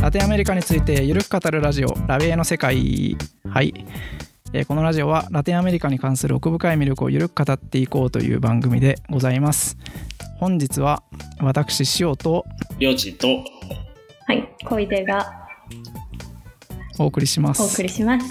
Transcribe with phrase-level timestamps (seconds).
[0.00, 3.16] ラテンアメリカについてゆるく語るラジオラベエの世界。
[3.48, 3.86] はい、
[4.52, 9.78] えーこのラジオはラテンアメリカに関する奥深い魅力をゆるく語っていこうという番組でございます。
[10.38, 11.04] 本日は
[11.40, 12.44] 私塩と
[12.80, 13.34] りょうちんと、は
[14.32, 15.46] い、小出が
[16.98, 17.62] お送りします。
[17.62, 18.26] お送りします。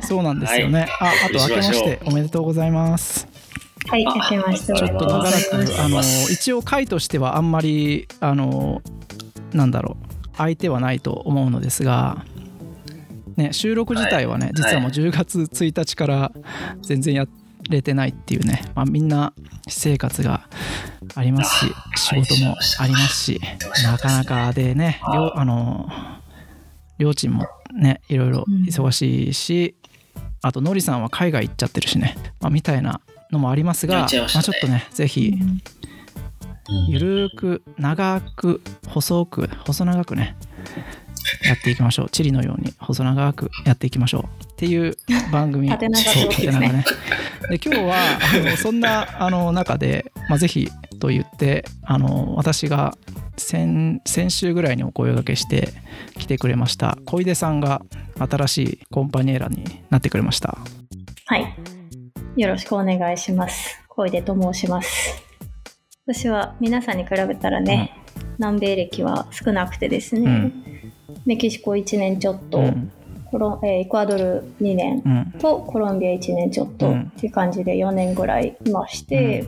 [0.08, 3.35] そうなんですよね、ああと明けましておめでとうございます
[3.88, 6.26] はい、あ明けましておちょめでとうっと長らございます。
[6.26, 8.82] くあの一応回としてはあんまりあの
[9.52, 12.24] なんだろう相手はないと思うのですが、
[13.36, 16.32] ね、収録自体はね、はい実はもう10月1日から
[16.82, 17.26] 全然や
[17.70, 19.32] れてないっていうね、まあ、みんな
[19.66, 20.48] 私生活が
[21.14, 23.40] ありますしあ仕事もありますし
[23.84, 25.88] なかなかでねりょうあの
[26.98, 29.76] りょうちんもねいろいろ忙しいし、
[30.42, 34.20] あとのりさんは海外行っちゃってるしね、まあ、みたいなのもありますが、まね。
[34.20, 35.34] あ、ちょっとねぜひ
[36.88, 40.36] ゆるーく長く細く細長くね
[41.44, 42.10] やっていきましょう。
[42.10, 44.44] チリのように細長くやっていきましょう。
[44.44, 44.96] っていう
[45.32, 45.68] 番組。
[45.68, 46.84] 縦長ってそうことですねね。
[47.50, 50.68] で今日はあのそんなあの中で、まあ、ぜひ
[50.98, 52.96] と言ってあの私が
[53.36, 55.68] 先先週ぐらいにお声掛けして
[56.18, 57.82] 来てくれました小出さんが
[58.18, 60.58] 新しいコンパニエラになってくれました。
[61.26, 61.55] はい、
[62.36, 63.80] よろしくお願いします。
[63.88, 65.24] 小出と申します。
[66.06, 67.96] 私は皆さんに比べたらね、
[68.36, 70.92] 南米歴は少なくてですね、うん。
[71.24, 72.92] メキシコ1年ちょっと、うん。
[73.30, 75.38] コロえーエクアドル2年うん。
[75.38, 77.00] とコロンビア1年ちょっとうん。
[77.04, 79.46] っていう感じで4年ぐらいいまして、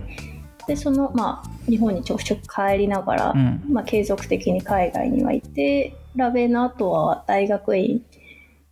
[0.67, 3.65] でそのまあ日本にちょくちょく帰りながら、うん。
[3.71, 8.03] まあ、継続的に海外にはいてラベの後は大学院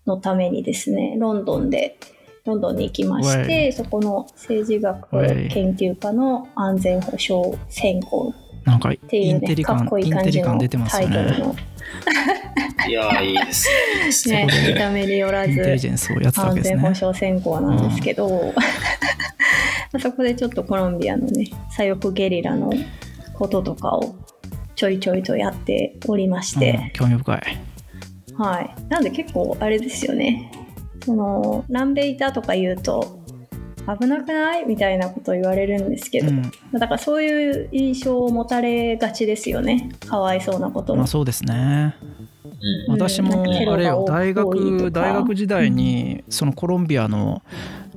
[0.06, 1.98] のためにですねロンドンで
[2.46, 5.10] ロンドンに行きましわてそこの政治学
[5.48, 11.56] 研究科の安全保障専攻なんかイっていうねンテリ感かっこいい感じのリ感出てますタよねイトルの、
[12.88, 13.74] いやー、いいですね。
[13.98, 18.52] いいですね見た目によらず安全保障専攻なんですけど、
[20.00, 22.72] そこでちょっとコロンビアのね左翼ゲリラの
[23.34, 24.16] こととかを
[24.74, 27.42] ちょいちょいとやっておりまして、うん興味深い。
[28.36, 30.50] はい、なんで結構あれですよね
[31.06, 33.20] その南米いたとか言うと
[34.00, 34.66] 危なくない？
[34.66, 36.42] みたいなこと言われるんですけど、うん。
[36.72, 39.90] だからそういう印象を持たれがちですよね。
[40.08, 40.98] かわいそうなことも。
[40.98, 41.94] まあ、そうですね。
[42.88, 42.92] うん。
[42.94, 43.48] 私もうん。
[43.48, 44.90] あれよ大学か。
[44.90, 47.42] 大学時代にそのコロンビアの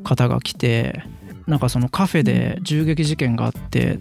[0.04, 1.04] 方が来て
[1.48, 3.98] なんかそのカフェで銃撃事件があって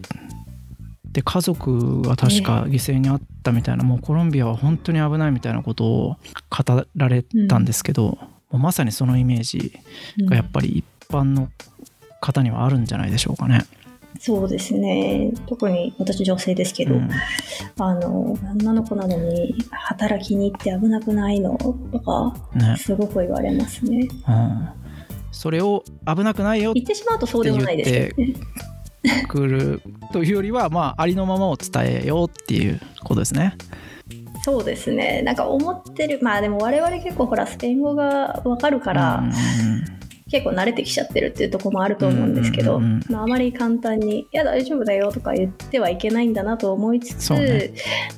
[1.11, 6.17] で家族が確か犠牲にあったみたいなもうコロンビアは本当に危ないみたいなことを
[6.51, 9.79] 語られたんですけど、もうまさにそのイメージ
[10.25, 11.51] がやっぱり一般の
[12.21, 13.67] 方にはあるんじゃないでしょうかね。
[14.19, 15.31] そうですね。
[15.47, 17.11] 特に私女性ですけど、うん。
[17.79, 21.57] あの女の子なのに働きに行って危なくないの？
[21.57, 22.77] とかね。
[22.79, 24.09] すごく言われますね。
[24.27, 24.69] うん、
[25.31, 28.33] それを危なくないよ言ってしまうとそうでもないですけど
[29.13, 29.83] ねくる
[30.13, 33.57] というよりは、まあ、ありのままを伝えようっていうことですね。
[34.45, 39.99] そうですねなんか思ってるまあでも我々結構ほらスペイン語がわかるから、うん
[40.31, 47.73] 結構慣れてきちゃってるっていうところもあると思うんですけど、うんうんうんまあ、あまり簡単に「いや大丈夫だよ」とか言ってはいけないんだなと思いつつ、ね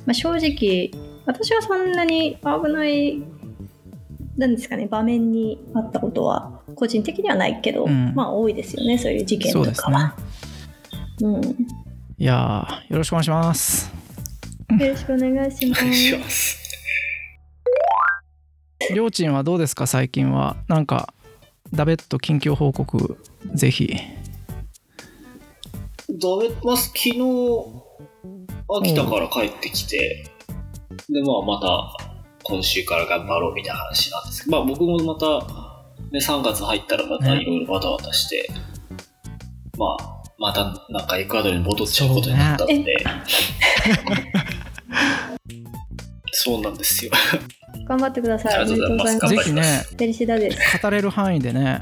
[0.05, 0.91] まあ、正直
[1.25, 3.23] 私はそんなに危ない
[4.37, 10.15] なんですかね場面にあったことは個人的にはないけど、うんまあ多いですよねそういう事件とかは。。
[11.21, 11.41] うん、よ
[12.17, 14.00] いやーよろしくお願いします。
[14.79, 16.17] ろしくお願いしまお願いしす。
[16.17, 16.61] ます。
[18.93, 21.13] りょうちんはどうですか最近はなんか
[21.73, 23.17] ダベット近況報告
[23.53, 23.95] ぜひ。
[26.09, 27.19] ダメます昨日、
[28.67, 30.25] 秋田から帰ってきて、
[31.09, 31.95] で、まあ、また、
[32.43, 35.25] 今週から頑張ろうみたいな話なんですけど、まあ、僕もまた、
[36.11, 38.49] ね、3月入ったらまたねいろいろバタバタして、
[39.77, 42.97] まあ、またなんかエクアドルに戻っちゃうことになったんで、
[46.41, 47.11] そうなんですよ。
[47.87, 48.55] 頑張ってください。
[48.55, 50.57] ありがとうございますぜひねデリシダです。
[50.81, 51.81] 語れる範囲でね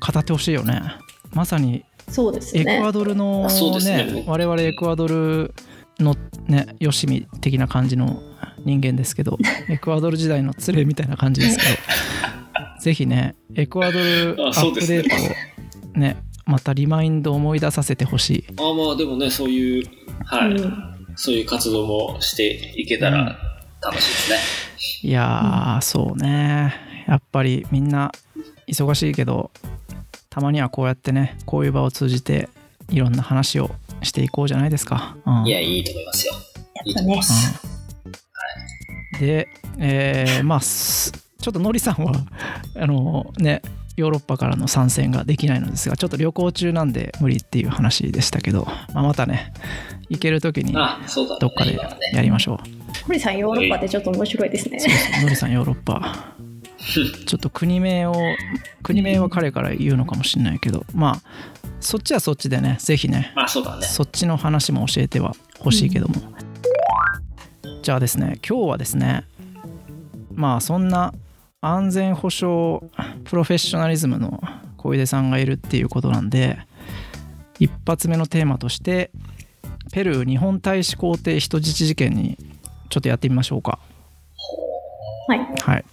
[0.00, 0.80] 語ってほしいよね。
[1.32, 2.92] まさにそうですエクアね。
[2.92, 5.54] ドルのあそうですねね我々エクアドル
[5.98, 6.16] の
[6.48, 8.22] ねよしみ的な感じの
[8.64, 9.38] 人間ですけど
[9.68, 11.70] エクアドル時代の連れみたいな感じですけど
[12.80, 15.16] ぜひねエクアドルアップデート
[15.96, 19.86] をねまたリマインドを思い出させてほしいあまあ、でもね、そういう、
[20.24, 23.38] はい、うんそういう活動もしていけたら
[23.82, 24.38] 楽しいですね。
[25.02, 26.74] いやー、そうね
[27.06, 28.12] やっぱりみんな
[28.66, 29.50] 忙しいけど
[30.28, 32.48] たまにはこうやってねこういう場を通じて
[32.88, 33.70] いろんな話を
[34.02, 36.34] していこうじゃないですか、うんいや、いいと思いますよ。
[36.84, 37.60] いいと思います。
[39.18, 39.48] で、
[39.78, 42.12] えーまあすちょっとのりさんは
[42.76, 43.62] あのね
[43.96, 49.52] ヨーロッパからの参戦ができないのですがちょっと旅行中なんで無理っていう話でしたけど、まあ、またね
[50.08, 50.72] 行ける時に。
[50.72, 51.78] どっかで
[52.12, 52.79] やりましょう。
[53.06, 54.78] 堀さんヨーロッパってちょっと面白いですね。
[55.22, 56.34] のりさんヨーロッパ
[57.26, 58.14] ちょっと国名を
[58.82, 61.22] 国名は彼から言うのかもしれないけどまあ
[61.80, 63.82] そっちはそっちでねぜひねあ、そうだね。
[63.86, 66.14] そっちの話も教えてはほしいけども、
[67.82, 69.24] じゃあですね今日はですね
[70.32, 71.14] まあそんな
[71.60, 72.80] 安全保障
[73.24, 74.42] プロフェッショナリズムの
[74.78, 76.58] 小出さんがいるっていうことなんで
[77.58, 79.10] 一発目のテーマとして
[79.92, 82.38] ペルー日本大使公邸人質事件に
[82.90, 83.78] ちょっとやってみましょうか
[85.28, 85.38] はい。
[85.38, 85.84] はい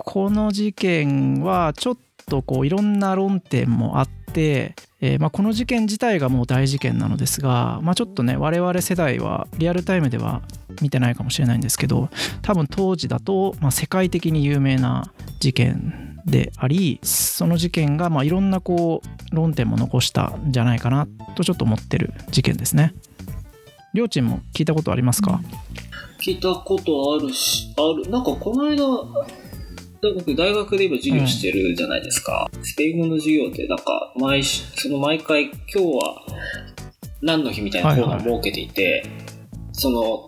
[0.00, 1.96] この事件はちょっ
[2.30, 10.42] とこういろんな論点もあって、えーまあ、この事件自体がもう大事件なのですが、まあ、ちょっとね我々世代はリアルタイムでは
[10.80, 12.08] 見てないかもしれないんですけど
[12.42, 22.94] 多分当時だと、まあ、世界的に有名な事件でありその事件がまあいろんなこう論点も残したんじゃないかなとちょっと思ってる事件ですね。
[23.94, 25.40] りょーちんも聞いたことありますか、
[26.20, 28.10] 聞いたことあるし、ある。
[28.10, 28.86] なんかこの間、
[30.14, 32.48] 僕大学で今授業してるじゃないですか。
[32.62, 36.22] スペイン語の授業で、なんか毎週、その毎回今日は
[37.22, 39.04] 何の日みたいなコーナーを設けていて、
[39.72, 40.26] その、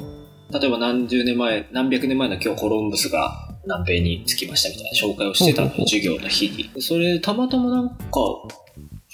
[0.58, 6.70] 例えば何十年前、何百年前の今日コロンブスが南米に着きましたみたいな紹介をしてたの授業の日に。
[6.80, 7.96] それ、たまたまなんか、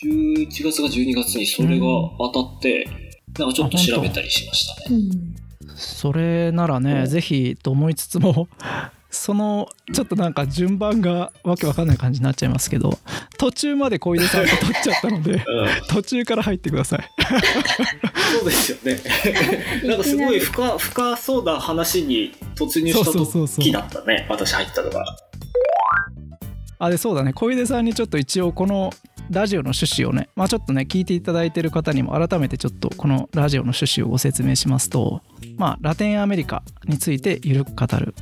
[0.02, 1.86] 11月か12月にそれが
[2.18, 2.86] 当たって、
[3.38, 4.98] なんかちょっと調べたりしましたね。
[5.76, 8.48] それならね、うんぜひと思いつつも
[9.10, 12.98] そのちょっとなんか順番がわけわかんない感じになっちゃいますけど
[13.38, 15.42] 途中まで小出さんが取っちゃったのでうん
[15.88, 17.10] 途中から入ってください
[18.38, 19.00] そうですよね。
[19.88, 24.26] なんかすごい深深そうな話に突入したそうそうそうそう時だったね。
[24.28, 25.04] 私入ったのが。
[26.78, 28.92] あでそうだね小出さんにちょっと一応この
[29.30, 35.22] ラジオの趣旨をねまあちょっとね聞いていただいてる方にも改めてちょっとこのラジオの趣旨をご説明しますと
[35.56, 38.14] まあラテンアメリカについてゆるく語る。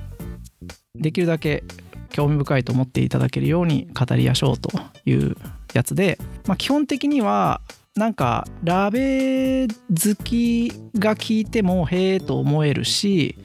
[0.96, 1.64] できるだけ
[2.10, 4.70] 興味深いと思っていただけるように語りましょうと
[5.04, 5.36] いう
[5.72, 7.60] やつで、まあ、基本的には
[7.96, 13.36] なんかラベ好きが聞いてもへえと思えるし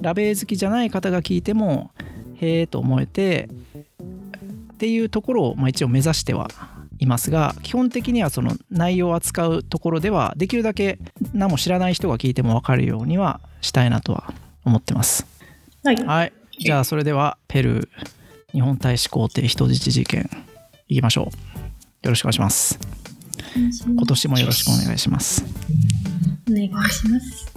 [0.00, 1.92] ラベ好きじゃない方が聞いても
[2.34, 3.48] へえと思えて
[4.72, 6.48] っていうところを、まあ、一応目指しては
[7.04, 10.98] いますが基本的にはその内容を扱うところではできるだけ
[11.32, 14.34] 何も知らない人が聞いても分かるようにはしたいなとは
[14.64, 15.26] 思ってます。
[15.84, 15.96] はい。
[15.96, 17.88] はいじゃあそれではペルー
[18.52, 20.30] 日本大使公邸人質事件
[20.88, 21.24] いきましょう。
[21.24, 22.78] よろしくお願いします。
[23.86, 25.44] 今年もよろしくお願いします。
[26.50, 27.53] お願いします。